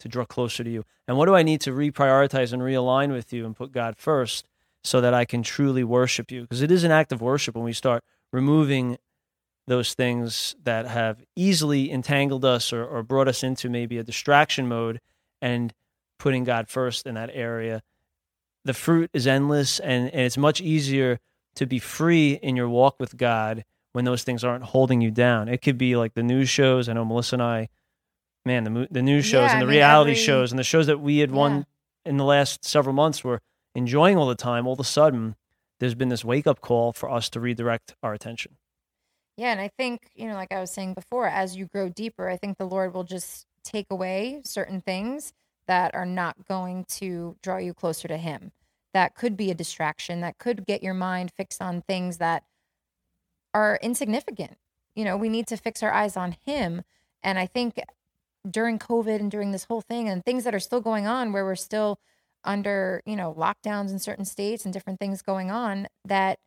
to 0.00 0.08
draw 0.08 0.24
closer 0.24 0.64
to 0.64 0.70
you? 0.70 0.84
And 1.06 1.16
what 1.16 1.26
do 1.26 1.34
I 1.34 1.42
need 1.42 1.60
to 1.62 1.72
reprioritize 1.72 2.52
and 2.52 2.62
realign 2.62 3.12
with 3.12 3.32
you 3.32 3.46
and 3.46 3.56
put 3.56 3.72
God 3.72 3.96
first 3.96 4.46
so 4.82 5.00
that 5.00 5.14
I 5.14 5.24
can 5.24 5.42
truly 5.42 5.84
worship 5.84 6.30
you? 6.30 6.42
Because 6.42 6.62
it 6.62 6.70
is 6.70 6.84
an 6.84 6.90
act 6.90 7.12
of 7.12 7.20
worship 7.20 7.54
when 7.54 7.64
we 7.64 7.72
start 7.72 8.02
removing 8.32 8.98
those 9.66 9.94
things 9.94 10.56
that 10.64 10.86
have 10.86 11.22
easily 11.36 11.92
entangled 11.92 12.44
us 12.44 12.72
or, 12.72 12.84
or 12.84 13.02
brought 13.02 13.28
us 13.28 13.42
into 13.42 13.68
maybe 13.68 13.98
a 13.98 14.02
distraction 14.02 14.66
mode 14.66 15.00
and 15.40 15.72
putting 16.18 16.44
God 16.44 16.68
first 16.68 17.06
in 17.06 17.14
that 17.14 17.30
area. 17.32 17.82
The 18.64 18.74
fruit 18.74 19.10
is 19.12 19.26
endless 19.26 19.78
and, 19.78 20.10
and 20.10 20.22
it's 20.22 20.36
much 20.36 20.60
easier 20.60 21.20
to 21.54 21.66
be 21.66 21.78
free 21.78 22.32
in 22.42 22.56
your 22.56 22.68
walk 22.68 22.96
with 22.98 23.16
God 23.16 23.64
when 23.92 24.04
those 24.04 24.22
things 24.22 24.44
aren't 24.44 24.64
holding 24.64 25.00
you 25.00 25.10
down. 25.10 25.48
It 25.48 25.62
could 25.62 25.78
be 25.78 25.96
like 25.96 26.14
the 26.14 26.22
news 26.22 26.48
shows. 26.48 26.88
I 26.88 26.92
know 26.92 27.04
Melissa 27.04 27.36
and 27.36 27.42
I, 27.42 27.68
man, 28.44 28.64
the 28.64 28.88
the 28.90 29.02
news 29.02 29.24
shows 29.24 29.48
Yeah, 29.48 29.50
and 29.50 29.56
I 29.58 29.60
the 29.60 29.66
mean, 29.66 29.76
reality 29.76 30.10
every- 30.12 30.22
shows 30.22 30.52
and 30.52 30.58
the 30.58 30.64
shows 30.64 30.86
that 30.86 30.98
we 31.00 31.18
had 31.18 31.30
Yeah. 31.30 31.36
won 31.36 31.66
in 32.04 32.16
the 32.16 32.24
last 32.24 32.64
several 32.64 32.94
months 32.94 33.22
were 33.22 33.40
enjoying 33.74 34.16
all 34.16 34.26
the 34.26 34.34
time. 34.34 34.66
All 34.66 34.72
of 34.72 34.80
a 34.80 34.84
sudden, 34.84 35.36
there's 35.78 35.94
been 35.94 36.08
this 36.08 36.24
wake 36.24 36.46
up 36.46 36.60
call 36.60 36.92
for 36.92 37.10
us 37.10 37.28
to 37.30 37.40
redirect 37.40 37.94
our 38.02 38.12
attention. 38.14 38.56
Yeah, 39.36 39.52
and 39.52 39.60
I 39.60 39.68
think, 39.68 40.10
you 40.14 40.26
know, 40.28 40.34
like 40.34 40.52
I 40.52 40.60
was 40.60 40.70
saying 40.70 40.94
before, 40.94 41.26
as 41.26 41.56
you 41.56 41.66
grow 41.66 41.88
deeper, 41.88 42.28
I 42.28 42.36
think 42.36 42.58
the 42.58 42.66
Lord 42.66 42.92
will 42.92 43.04
just 43.04 43.46
take 43.64 43.86
away 43.90 44.42
certain 44.44 44.80
things 44.80 45.32
that 45.66 45.94
are 45.94 46.04
not 46.06 46.46
going 46.46 46.84
to 46.86 47.36
draw 47.42 47.56
you 47.58 47.72
closer 47.72 48.08
to 48.08 48.16
Him. 48.18 48.52
That 48.92 49.14
could 49.14 49.36
be 49.36 49.50
a 49.50 49.54
distraction, 49.54 50.20
that 50.20 50.38
could 50.38 50.66
get 50.66 50.82
your 50.82 50.94
mind 50.94 51.30
fixed 51.30 51.62
on 51.62 51.80
things 51.82 52.18
that 52.18 52.44
are 53.54 53.78
insignificant. 53.82 54.58
You 54.94 55.04
know, 55.04 55.16
we 55.16 55.28
need 55.28 55.46
to 55.48 55.56
fix 55.56 55.82
our 55.82 55.92
eyes 55.92 56.16
on 56.16 56.36
Him. 56.44 56.82
And 57.22 57.38
I 57.38 57.46
think 57.46 57.80
during 58.48 58.78
COVID 58.78 59.20
and 59.20 59.30
during 59.30 59.52
this 59.52 59.64
whole 59.64 59.80
thing 59.80 60.08
and 60.08 60.24
things 60.24 60.44
that 60.44 60.54
are 60.54 60.60
still 60.60 60.80
going 60.80 61.06
on 61.06 61.32
where 61.32 61.44
we're 61.44 61.54
still 61.54 61.98
under, 62.44 63.02
you 63.04 63.16
know, 63.16 63.34
lockdowns 63.34 63.90
in 63.90 63.98
certain 63.98 64.24
states 64.24 64.64
and 64.64 64.72
different 64.72 64.98
things 64.98 65.22
going 65.22 65.50
on, 65.50 65.86
that 66.04 66.38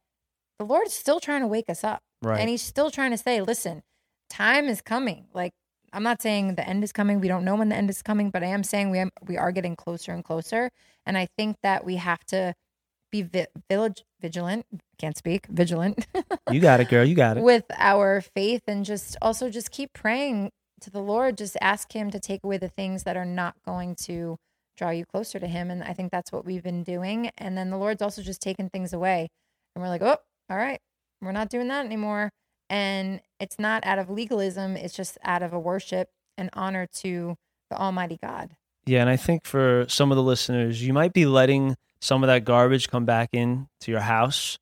the 0.59 0.65
Lord's 0.65 0.93
still 0.93 1.19
trying 1.19 1.41
to 1.41 1.47
wake 1.47 1.69
us 1.69 1.83
up. 1.83 2.01
Right. 2.21 2.39
And 2.39 2.49
he's 2.49 2.61
still 2.61 2.89
trying 2.89 3.11
to 3.11 3.17
say, 3.17 3.41
listen, 3.41 3.83
time 4.29 4.67
is 4.67 4.81
coming. 4.81 5.25
Like, 5.33 5.53
I'm 5.91 6.03
not 6.03 6.21
saying 6.21 6.55
the 6.55 6.67
end 6.67 6.83
is 6.83 6.91
coming. 6.91 7.19
We 7.19 7.27
don't 7.27 7.45
know 7.45 7.55
when 7.55 7.69
the 7.69 7.75
end 7.75 7.89
is 7.89 8.01
coming, 8.01 8.31
but 8.31 8.43
I 8.43 8.47
am 8.47 8.63
saying 8.63 8.89
we 8.89 8.99
am, 8.99 9.11
we 9.27 9.37
are 9.37 9.51
getting 9.51 9.75
closer 9.75 10.11
and 10.11 10.23
closer. 10.23 10.71
And 11.05 11.17
I 11.17 11.27
think 11.37 11.57
that 11.61 11.85
we 11.85 11.97
have 11.97 12.23
to 12.27 12.55
be 13.11 13.21
vi- 13.21 13.47
village 13.69 14.03
vigilant. 14.19 14.65
Can't 14.97 15.17
speak 15.17 15.45
vigilant 15.47 16.07
You 16.51 16.59
got 16.59 16.79
it, 16.79 16.89
girl. 16.89 17.05
You 17.05 17.13
got 17.13 17.37
it. 17.37 17.43
with 17.51 17.65
our 17.77 18.21
faith, 18.21 18.63
and 18.67 18.83
just 18.83 19.15
also 19.21 19.49
just 19.49 19.69
keep 19.69 19.93
praying 19.93 20.51
to 20.83 20.89
the 20.89 21.01
Lord. 21.01 21.37
Just 21.37 21.57
ask 21.61 21.91
Him 21.91 22.11
to 22.11 22.19
take 22.19 22.43
away 22.43 22.57
the 22.57 22.69
things 22.69 23.03
that 23.03 23.17
are 23.17 23.25
not 23.25 23.55
going 23.65 23.95
to 24.03 24.37
draw 24.77 24.89
you 24.89 25.05
closer 25.05 25.39
to 25.39 25.47
Him. 25.47 25.69
And 25.69 25.83
I 25.83 25.93
think 25.93 26.11
that's 26.11 26.31
what 26.31 26.45
we've 26.45 26.63
been 26.63 26.83
doing. 26.83 27.31
And 27.37 27.57
then 27.57 27.69
the 27.69 27.77
Lord's 27.77 28.01
also 28.01 28.21
just 28.21 28.41
taken 28.41 28.69
things 28.69 28.93
away, 28.93 29.29
and 29.75 29.81
we're 29.81 29.89
like, 29.89 30.01
oh, 30.01 30.17
all 30.49 30.57
right, 30.57 30.79
we're 31.21 31.31
not 31.31 31.49
doing 31.49 31.67
that 31.69 31.85
anymore. 31.85 32.29
And 32.69 33.21
it's 33.39 33.59
not 33.59 33.85
out 33.85 33.99
of 33.99 34.09
legalism; 34.09 34.75
it's 34.77 34.95
just 34.95 35.17
out 35.23 35.43
of 35.43 35.53
a 35.53 35.59
worship 35.59 36.09
and 36.37 36.49
honor 36.53 36.87
to 37.01 37.35
the 37.69 37.77
Almighty 37.77 38.17
God. 38.21 38.51
Yeah, 38.85 39.01
and 39.01 39.09
I 39.09 39.15
think 39.15 39.45
for 39.45 39.85
some 39.87 40.11
of 40.11 40.17
the 40.17 40.23
listeners, 40.23 40.85
you 40.85 40.93
might 40.93 41.13
be 41.13 41.25
letting 41.25 41.75
some 42.01 42.23
of 42.23 42.27
that 42.27 42.43
garbage 42.45 42.89
come 42.89 43.05
back 43.05 43.29
in 43.31 43.67
to 43.81 43.91
your 43.91 44.01
house, 44.01 44.57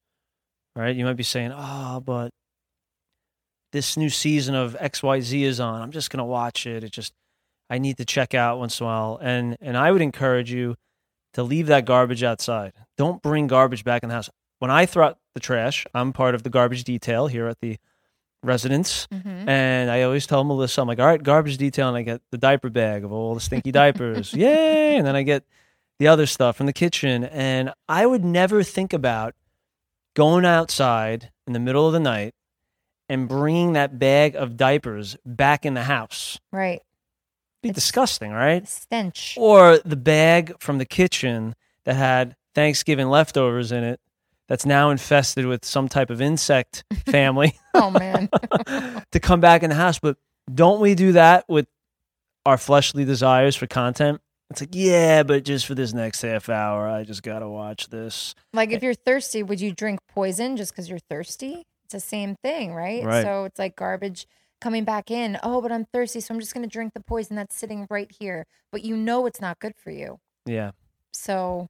right? 0.76 0.96
You 0.96 1.06
might 1.06 1.16
be 1.16 1.24
saying, 1.24 1.52
"Oh, 1.56 2.02
but 2.02 2.32
this 3.72 3.98
new 3.98 4.10
season 4.10 4.56
of 4.56 4.76
XYZ 4.80 5.42
is 5.42 5.60
on. 5.60 5.82
I'm 5.82 5.92
just 5.92 6.10
going 6.10 6.20
to 6.20 6.26
watch 6.26 6.66
it. 6.66 6.84
It 6.84 6.92
just 6.92 7.14
I 7.70 7.78
need 7.78 7.98
to 7.98 8.06
check 8.06 8.34
out 8.34 8.60
once 8.60 8.80
in 8.80 8.86
a 8.86 8.88
while." 8.88 9.20
And 9.22 9.58
and 9.62 9.78
I 9.78 9.92
would 9.92 10.02
encourage 10.02 10.52
you 10.52 10.76
to 11.34 11.44
leave 11.44 11.68
that 11.68 11.86
garbage 11.86 12.24
outside. 12.24 12.74
Don't 12.98 13.22
bring 13.22 13.48
garbage 13.48 13.84
back 13.84 14.04
in 14.04 14.10
the 14.10 14.16
house. 14.16 14.30
When 14.60 14.72
I 14.72 14.86
throw 14.86 15.08
out 15.08 15.18
the 15.34 15.40
trash, 15.40 15.86
I'm 15.94 16.14
part 16.14 16.36
of 16.36 16.44
the 16.44 16.50
garbage 16.50 16.84
detail 16.84 17.28
here 17.28 17.48
at 17.48 17.60
the 17.62 17.78
residence. 18.44 19.08
Mm-hmm. 19.12 19.50
And 19.50 19.90
I 19.90 20.04
always 20.04 20.28
tell 20.28 20.44
Melissa, 20.44 20.82
I'm 20.82 20.88
like, 20.88 21.00
all 21.00 21.06
right, 21.06 21.22
garbage 21.22 21.58
detail. 21.58 21.88
And 21.88 21.98
I 21.98 22.02
get 22.02 22.22
the 22.32 22.38
diaper 22.38 22.70
bag 22.70 23.04
of 23.04 23.12
all 23.12 23.34
the 23.34 23.42
stinky 23.42 23.72
diapers. 23.72 24.34
Yay. 24.34 24.98
And 24.98 25.06
then 25.06 25.16
I 25.16 25.24
get 25.24 25.44
the 26.00 26.08
other 26.08 26.26
stuff 26.26 26.58
from 26.58 26.66
the 26.66 26.74
kitchen. 26.74 27.24
And 27.24 27.74
I 27.88 28.06
would 28.06 28.26
never 28.26 28.64
think 28.64 28.94
about 28.94 29.36
going 30.16 30.46
outside 30.46 31.32
in 31.48 31.54
the 31.54 31.60
middle 31.60 31.88
of 31.88 31.94
the 31.94 32.00
night 32.00 32.34
and 33.12 33.28
bringing 33.28 33.74
that 33.74 34.00
bag 34.00 34.36
of 34.36 34.56
diapers 34.56 35.18
back 35.26 35.66
in 35.66 35.74
the 35.74 35.84
house. 35.84 36.40
Right, 36.52 36.82
Be 37.62 37.70
It's- 37.70 37.84
disgusting, 37.84 38.32
right? 38.32 38.68
stench. 38.68 39.36
Or 39.38 39.78
the 39.80 39.96
bag 39.98 40.54
from 40.60 40.78
the 40.78 40.86
kitchen 40.86 41.56
that 41.84 41.96
had 41.96 42.36
Thanksgiving 42.56 43.08
leftovers 43.10 43.72
in 43.72 43.84
it 43.84 44.00
that's 44.48 44.66
now 44.66 44.90
infested 44.90 45.46
with 45.46 45.64
some 45.66 45.88
type 45.90 46.10
of 46.10 46.22
insect 46.22 46.84
family 47.06 47.54
Oh 47.74 47.90
man, 47.92 48.30
to 49.12 49.20
come 49.20 49.40
back 49.40 49.64
in 49.64 49.70
the 49.70 49.76
house. 49.76 50.00
But 50.00 50.18
don't 50.54 50.80
we 50.82 50.96
do 50.96 51.12
that 51.14 51.46
with 51.48 51.68
our 52.46 52.58
fleshly 52.58 53.06
desires 53.06 53.56
for 53.56 53.68
content? 53.68 54.22
It's 54.50 54.60
like, 54.62 54.72
yeah, 54.74 55.24
but 55.24 55.46
just 55.46 55.66
for 55.66 55.76
this 55.76 55.94
next 55.94 56.22
half 56.22 56.50
hour, 56.50 56.88
I 56.90 57.04
just 57.04 57.24
got 57.24 57.40
to 57.40 57.48
watch 57.48 57.88
this. 57.90 58.36
like 58.54 58.72
if 58.72 58.84
you're 58.84 58.94
thirsty, 58.94 59.44
would 59.44 59.62
you 59.62 59.72
drink 59.72 60.00
poison 60.10 60.58
just 60.58 60.72
because 60.74 60.90
you're 60.90 61.00
thirsty? 61.00 61.66
It's 61.94 62.06
the 62.06 62.10
same 62.10 62.38
thing, 62.42 62.74
right? 62.74 63.04
Right. 63.04 63.24
So 63.24 63.44
it's 63.46 63.60
like 63.60 63.76
garbage 63.76 64.28
coming 64.62 64.86
back 64.86 65.12
in. 65.12 65.38
Oh, 65.44 65.62
but 65.62 65.72
I'm 65.72 65.86
thirsty, 65.86 66.22
so 66.22 66.34
I'm 66.34 66.40
just 66.40 66.54
going 66.54 66.64
to 66.64 66.72
drink 66.72 66.94
the 66.94 67.02
poison 67.02 67.36
that's 67.36 67.56
sitting 67.56 67.86
right 67.90 68.10
here. 68.20 68.46
But 68.72 68.84
you 68.84 68.96
know 68.96 69.26
it's 69.26 69.42
not 69.42 69.60
good 69.60 69.74
for 69.78 69.92
you. 69.92 70.20
Yeah. 70.46 70.72
So 71.12 71.68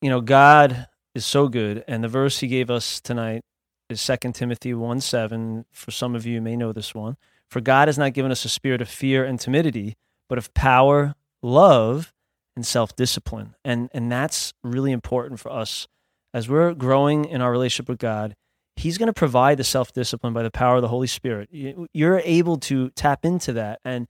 You 0.00 0.10
know, 0.10 0.22
God 0.22 0.88
is 1.14 1.26
so 1.26 1.48
good. 1.48 1.84
And 1.86 2.02
the 2.02 2.08
verse 2.08 2.40
he 2.40 2.46
gave 2.48 2.70
us 2.70 3.00
tonight 3.00 3.42
is 3.90 4.04
2 4.06 4.32
Timothy 4.32 4.72
1 4.74 5.00
7. 5.00 5.66
For 5.72 5.90
some 5.90 6.14
of 6.14 6.24
you, 6.26 6.34
you 6.34 6.42
may 6.42 6.56
know 6.56 6.72
this 6.72 6.94
one. 6.94 7.16
For 7.50 7.60
God 7.60 7.88
has 7.88 7.98
not 7.98 8.14
given 8.14 8.32
us 8.32 8.44
a 8.46 8.48
spirit 8.48 8.80
of 8.80 8.88
fear 8.88 9.24
and 9.24 9.38
timidity, 9.38 9.96
but 10.28 10.38
of 10.38 10.54
power, 10.54 11.14
love, 11.42 12.12
and 12.56 12.64
self 12.66 12.96
discipline. 12.96 13.54
And, 13.64 13.90
and 13.92 14.10
that's 14.10 14.54
really 14.62 14.92
important 14.92 15.40
for 15.40 15.52
us 15.52 15.88
as 16.34 16.48
we're 16.48 16.74
growing 16.74 17.26
in 17.26 17.42
our 17.42 17.52
relationship 17.52 17.88
with 17.88 17.98
God. 17.98 18.34
He's 18.76 18.98
going 18.98 19.06
to 19.06 19.12
provide 19.12 19.56
the 19.58 19.64
self 19.64 19.92
discipline 19.92 20.32
by 20.32 20.42
the 20.42 20.50
power 20.50 20.76
of 20.76 20.82
the 20.82 20.88
Holy 20.88 21.06
Spirit. 21.06 21.48
You- 21.52 21.86
You're 21.92 22.20
able 22.24 22.56
to 22.58 22.90
tap 22.90 23.24
into 23.24 23.52
that. 23.54 23.80
And 23.84 24.08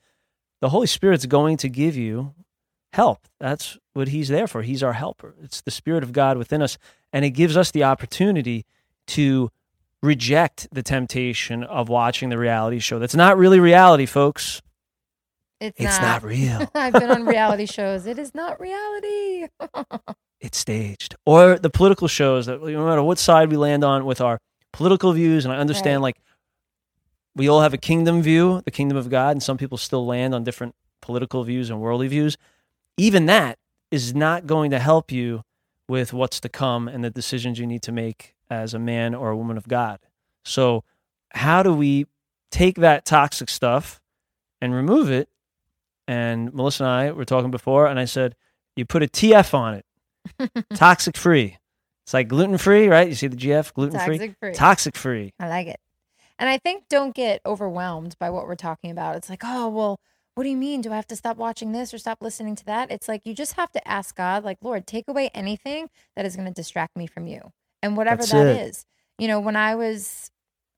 the 0.61 0.71
Holy 0.71 0.87
Spirit's 0.87 1.27
going 1.27 1.57
to 1.59 1.69
give 1.69 1.97
you 1.97 2.35
help. 2.93 3.27
That's 3.41 3.77
what 3.93 4.09
He's 4.09 4.29
there 4.29 4.47
for. 4.47 4.63
He's 4.63 4.83
our 4.83 4.95
helper. 4.95 5.35
It's 5.43 5.61
the 5.61 5.71
Spirit 5.71 6.03
of 6.03 6.13
God 6.13 6.39
within 6.39 6.63
us. 6.63 6.79
And 7.13 7.25
it 7.25 7.31
gives 7.31 7.57
us 7.57 7.71
the 7.71 7.85
opportunity 7.85 8.65
to 9.09 9.51
reject 10.03 10.69
the 10.73 10.83
temptation 10.83 11.65
of 11.65 11.89
watching 11.89 12.29
the 12.31 12.39
reality 12.39 12.79
show. 12.79 12.99
That's 12.99 13.15
not 13.15 13.37
really 13.37 13.61
reality, 13.61 14.07
folks. 14.07 14.61
it's, 15.61 15.79
It's 15.81 16.01
not 16.01 16.23
real. 16.23 16.71
I've 16.75 16.93
been 16.93 17.11
on 17.11 17.25
reality 17.27 17.67
shows. 17.67 18.07
It 18.07 18.19
is 18.19 18.35
not 18.35 18.61
reality. 18.61 19.47
it's 20.41 20.59
staged. 20.59 21.15
Or 21.27 21.59
the 21.59 21.71
political 21.71 22.09
shows 22.09 22.47
that 22.47 22.63
no 22.63 22.85
matter 22.87 23.03
what 23.03 23.19
side 23.19 23.51
we 23.51 23.57
land 23.57 23.85
on 23.85 24.05
with 24.05 24.21
our 24.21 24.41
political 24.75 25.13
views, 25.13 25.45
and 25.45 25.55
I 25.55 25.59
understand 25.59 26.03
Right. 26.03 26.09
like 26.09 26.17
we 27.37 27.49
all 27.49 27.61
have 27.61 27.73
a 27.75 27.79
kingdom 27.79 28.23
view, 28.23 28.61
the 28.65 28.71
kingdom 28.71 28.97
of 28.97 29.09
God, 29.09 29.33
and 29.33 29.43
some 29.43 29.57
people 29.57 29.79
still 29.79 30.05
land 30.05 30.35
on 30.35 30.45
different 30.45 30.75
political 31.01 31.45
views 31.45 31.71
and 31.71 31.81
worldly 31.81 32.09
views. 32.09 32.37
Even 32.97 33.27
that 33.27 33.59
is 33.91 34.15
not 34.15 34.47
going 34.47 34.71
to 34.73 34.79
help 34.79 35.11
you 35.13 35.43
with 35.89 36.13
what's 36.13 36.41
to 36.41 36.49
come 36.49 36.89
and 36.89 37.05
the 37.05 37.11
decisions 37.11 37.59
you 37.59 37.67
need 37.67 37.83
to 37.83 37.93
make 37.93 38.35
as 38.51 38.75
a 38.75 38.79
man 38.79 39.15
or 39.15 39.31
a 39.31 39.37
woman 39.37 39.57
of 39.57 39.69
God. 39.69 39.99
So, 40.45 40.85
how 41.31 41.63
do 41.63 41.73
we 41.73 42.07
take 42.51 42.77
that 42.77 43.05
toxic 43.05 43.49
stuff 43.49 44.01
and 44.61 44.75
remove 44.75 45.11
it? 45.11 45.29
And 46.07 46.53
Melissa 46.53 46.85
and 46.85 46.93
I 46.93 47.13
were 47.13 47.25
talking 47.25 47.51
before, 47.51 47.87
and 47.87 47.99
I 47.99 48.05
said, 48.05 48.35
you 48.77 48.85
put 48.85 49.03
a 49.03 49.07
TF 49.07 49.55
on 49.55 49.75
it 49.75 49.87
toxic 50.75 51.17
free. 51.17 51.59
It's 52.05 52.13
like 52.13 52.29
gluten 52.29 52.59
free, 52.59 52.89
right? 52.89 53.09
You 53.09 53.15
see 53.15 53.29
the 53.29 53.37
GF, 53.37 53.73
gluten 53.73 53.99
free, 53.99 54.53
Toxic 54.53 54.95
free. 54.95 55.33
I 55.41 55.49
like 55.49 55.67
it. 55.67 55.81
And 56.39 56.51
I 56.51 56.59
think 56.59 56.85
don't 56.89 57.15
get 57.15 57.41
overwhelmed 57.47 58.17
by 58.19 58.29
what 58.29 58.47
we're 58.47 58.57
talking 58.57 58.91
about. 58.91 59.17
It's 59.17 59.31
like, 59.31 59.43
oh, 59.45 59.69
well, 59.69 60.01
what 60.35 60.45
do 60.45 60.51
you 60.51 60.57
mean? 60.57 60.81
Do 60.81 60.93
I 60.93 60.97
have 60.97 61.07
to 61.07 61.17
stop 61.17 61.37
watching 61.37 61.73
this 61.73 61.95
or 61.95 61.99
stop 61.99 62.19
listening 62.21 62.57
to 62.57 62.65
that? 62.67 62.91
It's 62.91 63.09
like 63.09 63.25
you 63.25 63.35
just 63.35 63.55
have 63.55 63.71
to 63.73 63.89
ask 63.89 64.17
God, 64.17 64.45
like, 64.45 64.59
Lord, 64.61 64.87
take 64.87 65.09
away 65.09 65.31
anything 65.33 65.89
that 66.17 66.27
is 66.27 66.37
going 66.37 66.49
to 66.49 66.55
distract 66.55 66.97
me 66.97 67.07
from 67.07 67.27
you. 67.27 67.53
And 67.83 67.97
whatever 67.97 68.23
That's 68.23 68.33
that 68.33 68.47
it. 68.49 68.69
is. 68.69 68.85
You 69.19 69.29
know, 69.29 69.41
when 69.41 69.57
I 69.57 69.75
was 69.75 70.31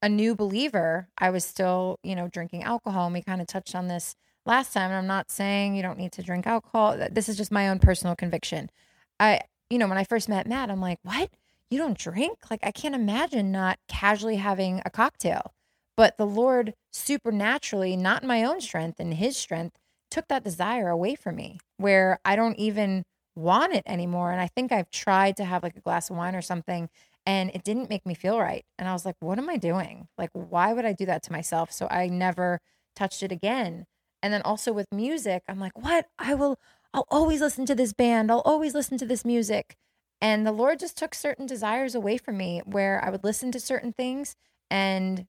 a 0.03 0.09
new 0.09 0.35
believer, 0.35 1.09
I 1.19 1.31
was 1.31 1.45
still, 1.45 1.99
you 2.03 2.15
know, 2.15 2.29
drinking 2.29 2.65
alcohol. 2.65 3.07
And 3.07 3.15
we 3.15 3.23
kind 3.23 3.41
of 3.41 3.47
touched 3.47 3.75
on 3.75 3.89
this 3.89 4.15
last 4.45 4.75
time. 4.75 4.91
And 4.91 4.99
I'm 4.99 5.07
not 5.07 5.31
saying 5.31 5.75
you 5.75 5.83
don't 5.83 5.99
need 5.99 6.13
to 6.13 6.23
drink 6.23 6.47
alcohol. 6.47 6.97
This 7.11 7.29
is 7.29 7.37
just 7.37 7.51
my 7.51 7.69
own 7.69 7.79
personal 7.79 8.15
conviction. 8.15 8.71
I, 9.19 9.41
you 9.71 9.79
know, 9.79 9.89
when 9.89 9.99
I 9.99 10.05
first 10.05 10.29
met 10.29 10.47
Matt, 10.47 10.71
I'm 10.71 10.81
like, 10.81 10.99
what? 11.03 11.31
You 11.71 11.79
don't 11.79 11.99
drink? 11.99 12.39
Like, 12.51 12.61
I 12.63 12.71
can't 12.71 12.95
imagine 12.95 13.51
not 13.51 13.79
casually 13.89 14.37
having 14.37 14.81
a 14.85 14.91
cocktail. 14.91 15.53
But 15.97 16.17
the 16.19 16.27
Lord 16.27 16.75
supernaturally, 16.93 17.97
not 17.97 18.23
in 18.23 18.29
my 18.29 18.45
own 18.45 18.61
strength, 18.61 19.01
in 19.01 19.13
His 19.13 19.37
strength, 19.37 19.77
took 20.11 20.29
that 20.29 20.45
desire 20.45 20.89
away 20.89 21.15
from 21.15 21.37
me 21.37 21.59
where 21.79 22.21
I 22.25 22.37
don't 22.37 22.59
even 22.59 23.05
want 23.35 23.75
it 23.75 23.83
anymore. 23.87 24.33
And 24.33 24.41
I 24.41 24.47
think 24.47 24.73
I've 24.73 24.91
tried 24.91 25.37
to 25.39 25.45
have 25.45 25.63
like 25.63 25.77
a 25.77 25.81
glass 25.81 26.11
of 26.11 26.17
wine 26.17 26.35
or 26.35 26.43
something 26.43 26.89
and 27.27 27.51
it 27.53 27.65
didn't 27.65 27.91
make 27.91 28.07
me 28.07 28.15
feel 28.15 28.39
right. 28.39 28.65
And 28.79 28.89
I 28.89 28.93
was 28.93 29.05
like, 29.05 29.17
what 29.19 29.39
am 29.39 29.51
I 29.51 29.57
doing? 29.57 30.07
Like, 30.17 30.31
why 30.33 30.73
would 30.73 30.85
I 30.85 30.93
do 30.93 31.07
that 31.07 31.25
to 31.25 31.33
myself? 31.33 31.73
So 31.73 31.89
I 31.91 32.07
never 32.07 32.61
touched 32.95 33.23
it 33.23 33.33
again. 33.33 33.87
And 34.23 34.33
then 34.33 34.43
also 34.43 34.73
with 34.73 34.87
music, 34.93 35.43
I'm 35.49 35.59
like, 35.59 35.77
what? 35.77 36.07
I 36.19 36.35
will, 36.35 36.59
I'll 36.97 37.07
always 37.11 37.43
listen 37.43 37.67
to 37.67 37.75
this 37.75 37.93
band. 37.93 38.31
I'll 38.31 38.41
always 38.41 38.75
listen 38.75 38.97
to 38.99 39.07
this 39.07 39.23
music. 39.23 39.77
And 40.23 40.47
the 40.47 40.53
Lord 40.53 40.81
just 40.81 40.97
took 40.97 41.15
certain 41.15 41.45
desires 41.45 41.95
away 41.95 42.17
from 42.17 42.39
me 42.39 42.63
where 42.65 43.05
I 43.05 43.11
would 43.11 43.23
listen 43.23 43.53
to 43.53 43.61
certain 43.61 43.93
things 43.93 44.35
and 44.71 45.27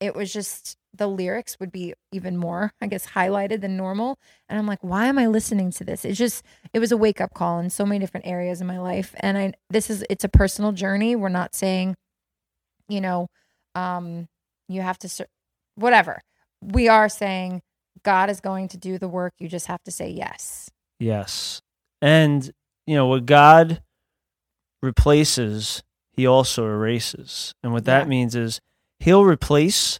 it 0.00 0.14
was 0.14 0.32
just 0.32 0.78
the 0.94 1.06
lyrics 1.06 1.60
would 1.60 1.70
be 1.70 1.92
even 2.12 2.38
more, 2.38 2.72
I 2.80 2.86
guess, 2.86 3.08
highlighted 3.08 3.60
than 3.60 3.76
normal. 3.76 4.18
And 4.48 4.58
I'm 4.58 4.66
like, 4.66 4.82
why 4.82 5.06
am 5.06 5.18
I 5.18 5.26
listening 5.26 5.70
to 5.72 5.84
this? 5.84 6.04
It's 6.04 6.18
just, 6.18 6.42
it 6.72 6.78
was 6.78 6.92
a 6.92 6.96
wake 6.96 7.20
up 7.20 7.34
call 7.34 7.58
in 7.58 7.68
so 7.68 7.84
many 7.84 7.98
different 7.98 8.26
areas 8.26 8.62
in 8.62 8.66
my 8.66 8.78
life. 8.78 9.14
And 9.20 9.36
I, 9.36 9.52
this 9.68 9.90
is, 9.90 10.02
it's 10.08 10.24
a 10.24 10.28
personal 10.30 10.72
journey. 10.72 11.14
We're 11.14 11.28
not 11.28 11.54
saying, 11.54 11.94
you 12.88 13.02
know, 13.02 13.28
um, 13.74 14.28
you 14.68 14.80
have 14.80 14.98
to, 15.00 15.26
whatever. 15.74 16.22
We 16.62 16.88
are 16.88 17.10
saying 17.10 17.60
God 18.04 18.30
is 18.30 18.40
going 18.40 18.68
to 18.68 18.76
do 18.76 18.98
the 18.98 19.08
work. 19.08 19.32
You 19.38 19.48
just 19.48 19.66
have 19.66 19.82
to 19.84 19.90
say 19.90 20.08
yes. 20.08 20.70
Yes. 21.00 21.60
And, 22.00 22.50
you 22.86 22.94
know, 22.94 23.06
what 23.06 23.26
God 23.26 23.82
replaces, 24.82 25.82
he 26.12 26.26
also 26.26 26.66
erases. 26.66 27.54
And 27.62 27.72
what 27.72 27.86
that 27.86 28.06
means 28.06 28.36
is 28.36 28.60
he'll 29.00 29.24
replace 29.24 29.98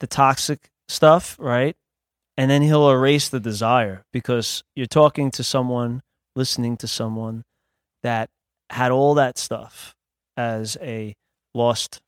the 0.00 0.06
toxic 0.06 0.68
stuff, 0.88 1.36
right? 1.38 1.76
And 2.36 2.50
then 2.50 2.62
he'll 2.62 2.90
erase 2.90 3.28
the 3.28 3.40
desire 3.40 4.02
because 4.12 4.62
you're 4.74 4.86
talking 4.86 5.30
to 5.32 5.44
someone, 5.44 6.02
listening 6.34 6.76
to 6.78 6.88
someone 6.88 7.44
that 8.02 8.28
had 8.70 8.90
all 8.90 9.14
that 9.14 9.38
stuff 9.38 9.94
as 10.36 10.76
a 10.80 11.14
lost 11.54 12.00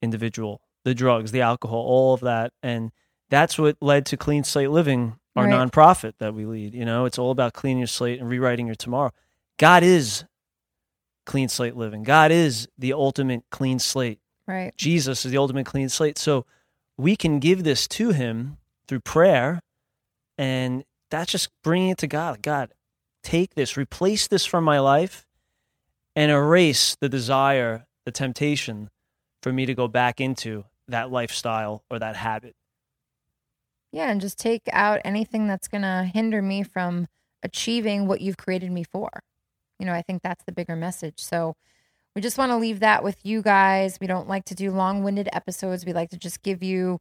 individual 0.00 0.60
the 0.84 0.94
drugs, 0.94 1.32
the 1.32 1.42
alcohol, 1.42 1.78
all 1.78 2.14
of 2.14 2.20
that. 2.20 2.52
And 2.62 2.90
that's 3.30 3.58
what 3.58 3.76
led 3.80 4.06
to 4.06 4.16
Clean 4.16 4.44
Slate 4.44 4.70
Living, 4.70 5.16
our 5.36 5.46
Right. 5.46 5.52
nonprofit 5.54 6.14
that 6.18 6.34
we 6.34 6.44
lead. 6.44 6.74
You 6.74 6.84
know, 6.84 7.04
it's 7.04 7.18
all 7.18 7.30
about 7.30 7.52
cleaning 7.52 7.78
your 7.78 7.86
slate 7.86 8.20
and 8.20 8.28
rewriting 8.28 8.66
your 8.66 8.74
tomorrow. 8.74 9.12
God 9.58 9.82
is 9.82 10.24
clean 11.26 11.48
slate 11.48 11.76
living. 11.76 12.02
God 12.02 12.32
is 12.32 12.66
the 12.76 12.92
ultimate 12.92 13.44
clean 13.50 13.78
slate. 13.78 14.18
Right. 14.46 14.76
Jesus 14.76 15.24
is 15.24 15.30
the 15.30 15.38
ultimate 15.38 15.66
clean 15.66 15.88
slate. 15.88 16.18
So 16.18 16.44
we 16.98 17.14
can 17.14 17.38
give 17.38 17.62
this 17.62 17.86
to 17.88 18.10
him 18.10 18.56
through 18.88 19.00
prayer 19.00 19.60
and 20.36 20.84
that's 21.10 21.30
just 21.30 21.50
bringing 21.62 21.90
it 21.90 21.98
to 21.98 22.06
God. 22.06 22.42
God, 22.42 22.72
take 23.22 23.54
this, 23.54 23.76
replace 23.76 24.26
this 24.26 24.44
from 24.44 24.64
my 24.64 24.80
life 24.80 25.26
and 26.16 26.32
erase 26.32 26.96
the 27.00 27.08
desire, 27.08 27.86
the 28.04 28.10
temptation 28.12 28.90
for 29.42 29.52
me 29.52 29.66
to 29.66 29.74
go 29.74 29.86
back 29.86 30.20
into 30.20 30.64
that 30.88 31.12
lifestyle 31.12 31.84
or 31.90 31.98
that 31.98 32.16
habit. 32.16 32.56
Yeah, 33.92 34.10
and 34.10 34.20
just 34.20 34.38
take 34.38 34.62
out 34.72 35.00
anything 35.04 35.46
that's 35.46 35.68
going 35.68 35.82
to 35.82 36.08
hinder 36.12 36.42
me 36.42 36.62
from 36.62 37.08
achieving 37.42 38.06
what 38.06 38.20
you've 38.20 38.36
created 38.36 38.70
me 38.70 38.84
for. 38.84 39.08
You 39.78 39.86
know, 39.86 39.94
I 39.94 40.02
think 40.02 40.22
that's 40.22 40.44
the 40.44 40.52
bigger 40.52 40.76
message. 40.76 41.14
So 41.16 41.56
we 42.14 42.22
just 42.22 42.38
want 42.38 42.50
to 42.50 42.56
leave 42.56 42.80
that 42.80 43.02
with 43.02 43.16
you 43.24 43.42
guys. 43.42 43.98
We 44.00 44.06
don't 44.06 44.28
like 44.28 44.44
to 44.46 44.54
do 44.54 44.70
long 44.70 45.02
winded 45.02 45.28
episodes. 45.32 45.84
We 45.84 45.92
like 45.92 46.10
to 46.10 46.18
just 46.18 46.42
give 46.42 46.62
you 46.62 47.00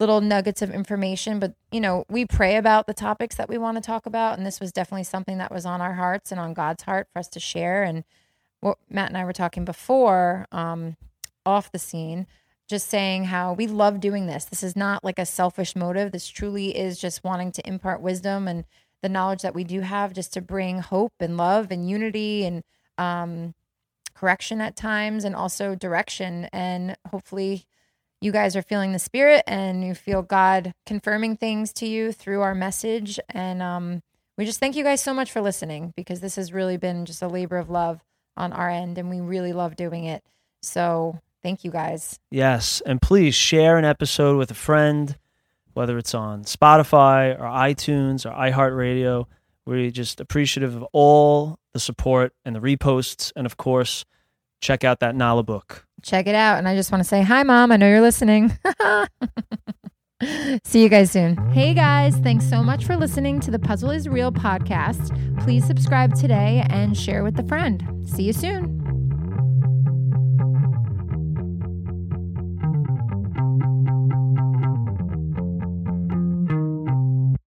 little 0.00 0.20
nuggets 0.20 0.62
of 0.62 0.70
information. 0.70 1.38
But, 1.38 1.54
you 1.70 1.80
know, 1.80 2.04
we 2.08 2.24
pray 2.24 2.56
about 2.56 2.86
the 2.86 2.94
topics 2.94 3.36
that 3.36 3.48
we 3.48 3.58
want 3.58 3.76
to 3.76 3.80
talk 3.80 4.06
about. 4.06 4.36
And 4.36 4.46
this 4.46 4.60
was 4.60 4.72
definitely 4.72 5.04
something 5.04 5.38
that 5.38 5.52
was 5.52 5.66
on 5.66 5.80
our 5.80 5.94
hearts 5.94 6.32
and 6.32 6.40
on 6.40 6.54
God's 6.54 6.82
heart 6.82 7.08
for 7.12 7.18
us 7.18 7.28
to 7.28 7.40
share. 7.40 7.84
And 7.84 8.04
what 8.60 8.78
Matt 8.88 9.08
and 9.08 9.18
I 9.18 9.24
were 9.24 9.32
talking 9.32 9.64
before, 9.64 10.46
um, 10.50 10.96
off 11.46 11.70
the 11.70 11.78
scene, 11.78 12.26
just 12.68 12.88
saying 12.88 13.24
how 13.24 13.52
we 13.52 13.66
love 13.66 14.00
doing 14.00 14.26
this. 14.26 14.44
This 14.46 14.62
is 14.62 14.74
not 14.74 15.04
like 15.04 15.18
a 15.18 15.26
selfish 15.26 15.76
motive. 15.76 16.12
This 16.12 16.28
truly 16.28 16.76
is 16.76 16.98
just 16.98 17.24
wanting 17.24 17.52
to 17.52 17.68
impart 17.68 18.00
wisdom 18.00 18.48
and 18.48 18.64
the 19.02 19.08
knowledge 19.08 19.42
that 19.42 19.54
we 19.54 19.64
do 19.64 19.80
have 19.80 20.14
just 20.14 20.32
to 20.32 20.40
bring 20.40 20.78
hope 20.78 21.12
and 21.20 21.36
love 21.36 21.70
and 21.70 21.88
unity 21.88 22.44
and 22.44 22.62
um, 22.96 23.54
correction 24.14 24.60
at 24.60 24.76
times 24.76 25.24
and 25.24 25.36
also 25.36 25.74
direction. 25.74 26.48
And 26.52 26.96
hopefully, 27.10 27.66
you 28.22 28.32
guys 28.32 28.56
are 28.56 28.62
feeling 28.62 28.92
the 28.92 28.98
spirit 28.98 29.44
and 29.46 29.84
you 29.84 29.94
feel 29.94 30.22
God 30.22 30.72
confirming 30.86 31.36
things 31.36 31.74
to 31.74 31.86
you 31.86 32.12
through 32.12 32.40
our 32.40 32.54
message. 32.54 33.20
And 33.28 33.60
um, 33.60 34.02
we 34.38 34.46
just 34.46 34.60
thank 34.60 34.76
you 34.76 34.82
guys 34.84 35.02
so 35.02 35.12
much 35.12 35.30
for 35.30 35.42
listening 35.42 35.92
because 35.94 36.20
this 36.20 36.36
has 36.36 36.52
really 36.52 36.78
been 36.78 37.04
just 37.04 37.20
a 37.20 37.28
labor 37.28 37.58
of 37.58 37.68
love 37.68 38.02
on 38.36 38.54
our 38.54 38.70
end 38.70 38.96
and 38.96 39.10
we 39.10 39.20
really 39.20 39.52
love 39.52 39.76
doing 39.76 40.04
it. 40.04 40.24
So, 40.62 41.20
thank 41.44 41.62
you 41.62 41.70
guys. 41.70 42.18
Yes. 42.32 42.82
And 42.84 43.00
please 43.00 43.36
share 43.36 43.78
an 43.78 43.84
episode 43.84 44.36
with 44.36 44.50
a 44.50 44.54
friend, 44.54 45.16
whether 45.74 45.96
it's 45.98 46.14
on 46.14 46.42
Spotify 46.44 47.38
or 47.38 47.44
iTunes 47.44 48.26
or 48.26 48.30
iHeartRadio. 48.30 49.26
We're 49.66 49.90
just 49.92 50.20
appreciative 50.20 50.74
of 50.74 50.82
all 50.92 51.60
the 51.72 51.78
support 51.80 52.32
and 52.44 52.56
the 52.56 52.60
reposts. 52.60 53.30
And 53.36 53.46
of 53.46 53.56
course, 53.56 54.04
check 54.60 54.82
out 54.82 54.98
that 55.00 55.14
Nala 55.14 55.44
book. 55.44 55.86
check 56.02 56.26
it 56.26 56.34
out. 56.34 56.58
And 56.58 56.66
I 56.66 56.74
just 56.74 56.90
want 56.90 57.02
to 57.02 57.08
say, 57.08 57.22
hi, 57.22 57.44
mom. 57.44 57.70
I 57.70 57.76
know 57.76 57.88
you're 57.88 58.00
listening. 58.00 58.58
See 60.64 60.82
you 60.82 60.88
guys 60.88 61.10
soon. 61.10 61.36
Hey, 61.52 61.74
guys. 61.74 62.16
Thanks 62.18 62.48
so 62.48 62.62
much 62.62 62.84
for 62.84 62.96
listening 62.96 63.40
to 63.40 63.50
the 63.50 63.58
Puzzle 63.58 63.90
is 63.90 64.08
Real 64.08 64.32
podcast. 64.32 65.10
Please 65.42 65.66
subscribe 65.66 66.14
today 66.14 66.64
and 66.70 66.96
share 66.96 67.22
with 67.22 67.38
a 67.38 67.44
friend. 67.44 68.08
See 68.08 68.22
you 68.22 68.32
soon. 68.32 68.83